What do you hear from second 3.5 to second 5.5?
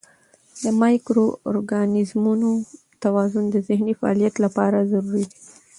د ذهني فعالیت لپاره ضروري دی.